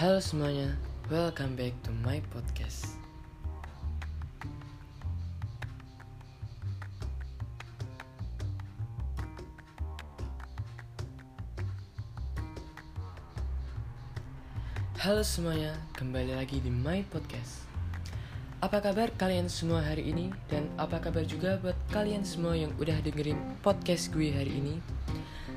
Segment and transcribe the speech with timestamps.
[0.00, 0.80] Halo semuanya,
[1.12, 2.96] welcome back to my podcast.
[14.96, 17.68] Halo semuanya, kembali lagi di my podcast.
[18.64, 23.04] Apa kabar kalian semua hari ini dan apa kabar juga buat kalian semua yang udah
[23.04, 24.80] dengerin podcast gue hari ini?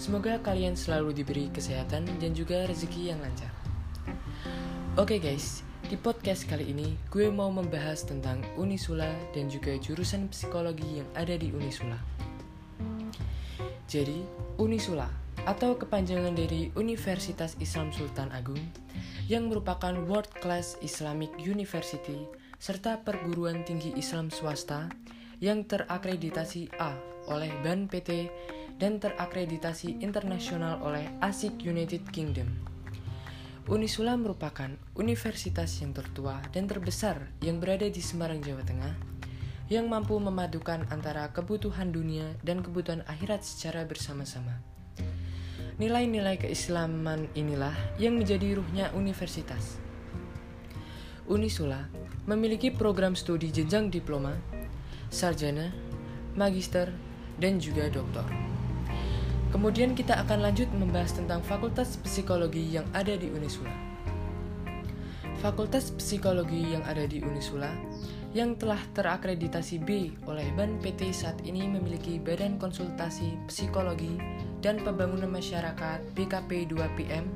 [0.00, 3.59] Semoga kalian selalu diberi kesehatan dan juga rezeki yang lancar.
[5.00, 10.28] Oke okay guys, di podcast kali ini gue mau membahas tentang Unisula dan juga jurusan
[10.28, 11.96] psikologi yang ada di Unisula.
[13.88, 14.20] Jadi,
[14.60, 15.08] Unisula
[15.48, 18.60] atau kepanjangan dari Universitas Islam Sultan Agung
[19.24, 22.28] yang merupakan World Class Islamic University
[22.60, 24.92] serta perguruan tinggi Islam swasta
[25.40, 26.92] yang terakreditasi A
[27.32, 28.28] oleh BAN PT
[28.76, 32.79] dan terakreditasi internasional oleh ASIC United Kingdom.
[33.70, 34.66] Unisula merupakan
[34.98, 38.98] universitas yang tertua dan terbesar yang berada di Semarang, Jawa Tengah,
[39.70, 44.58] yang mampu memadukan antara kebutuhan dunia dan kebutuhan akhirat secara bersama-sama.
[45.78, 49.78] Nilai-nilai keislaman inilah yang menjadi ruhnya universitas.
[51.30, 51.86] Unisula
[52.26, 54.34] memiliki program studi jenjang diploma,
[55.14, 55.70] sarjana,
[56.34, 56.90] magister,
[57.38, 58.49] dan juga doktor.
[59.50, 63.74] Kemudian kita akan lanjut membahas tentang Fakultas Psikologi yang ada di Unisula.
[65.42, 67.74] Fakultas Psikologi yang ada di Unisula
[68.30, 74.14] yang telah terakreditasi B oleh BAN PT saat ini memiliki Badan Konsultasi Psikologi
[74.62, 77.34] dan Pembangunan Masyarakat BKP 2PM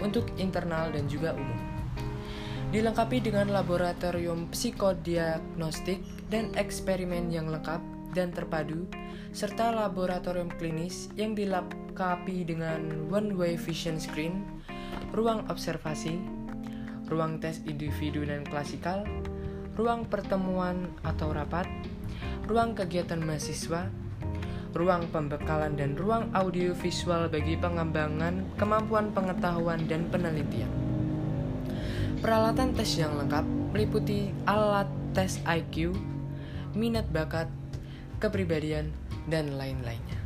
[0.00, 1.60] untuk internal dan juga umum.
[2.72, 6.00] Dilengkapi dengan laboratorium psikodiagnostik
[6.32, 8.86] dan eksperimen yang lengkap dan terpadu
[9.32, 14.44] serta laboratorium klinis yang dilengkapi dengan one-way vision screen,
[15.16, 16.20] ruang observasi,
[17.08, 19.04] ruang tes individu dan klasikal,
[19.76, 21.64] ruang pertemuan atau rapat,
[22.44, 23.88] ruang kegiatan mahasiswa,
[24.72, 30.68] ruang pembekalan dan ruang audio visual bagi pengembangan kemampuan pengetahuan dan penelitian.
[32.20, 35.92] Peralatan tes yang lengkap meliputi alat tes IQ,
[36.72, 37.48] minat bakat,
[38.22, 38.94] kepribadian,
[39.26, 40.18] dan lain-lainnya.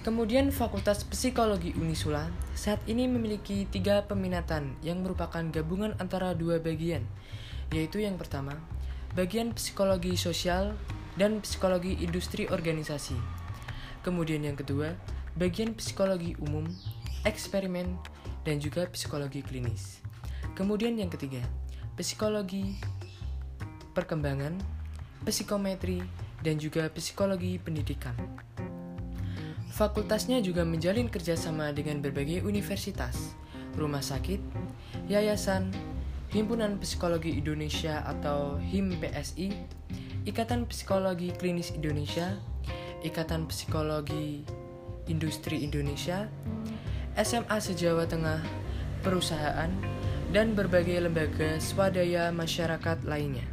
[0.00, 7.04] Kemudian Fakultas Psikologi Unisula saat ini memiliki tiga peminatan yang merupakan gabungan antara dua bagian,
[7.68, 8.56] yaitu yang pertama,
[9.12, 10.72] bagian psikologi sosial
[11.20, 13.18] dan psikologi industri organisasi.
[14.00, 14.96] Kemudian yang kedua,
[15.36, 16.64] bagian psikologi umum,
[17.28, 17.98] eksperimen,
[18.48, 20.00] dan juga psikologi klinis.
[20.56, 21.42] Kemudian yang ketiga,
[21.98, 22.78] psikologi
[23.92, 24.56] perkembangan,
[25.26, 26.00] psikometri,
[26.42, 28.14] dan juga psikologi pendidikan.
[29.74, 33.38] Fakultasnya juga menjalin kerjasama dengan berbagai universitas,
[33.78, 34.42] rumah sakit,
[35.06, 35.70] yayasan,
[36.28, 39.48] Himpunan Psikologi Indonesia atau HIM-PSI,
[40.28, 42.36] Ikatan Psikologi Klinis Indonesia,
[43.00, 44.44] Ikatan Psikologi
[45.08, 46.28] Industri Indonesia,
[47.16, 48.44] SMA Sejawa Tengah,
[49.00, 49.72] perusahaan,
[50.28, 53.48] dan berbagai lembaga swadaya masyarakat lainnya.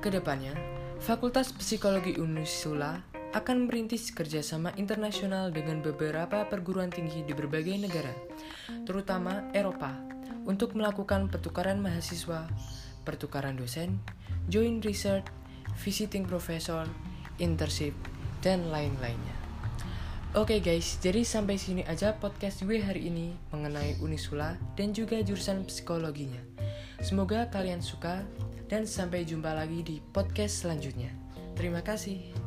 [0.00, 0.56] Ke depannya,
[1.04, 2.96] Fakultas Psikologi Unisula
[3.36, 8.08] akan merintis kerjasama internasional dengan beberapa perguruan tinggi di berbagai negara,
[8.88, 9.92] terutama Eropa,
[10.48, 12.48] untuk melakukan pertukaran mahasiswa,
[13.04, 14.00] pertukaran dosen,
[14.48, 15.28] joint research,
[15.84, 16.88] visiting professor,
[17.36, 17.92] internship,
[18.40, 19.36] dan lain-lainnya.
[20.32, 25.20] Oke okay guys, jadi sampai sini aja podcast gue hari ini mengenai Unisula dan juga
[25.20, 26.40] jurusan psikologinya.
[27.04, 28.24] Semoga kalian suka
[28.68, 31.12] dan sampai jumpa lagi di podcast selanjutnya.
[31.54, 32.43] Terima kasih.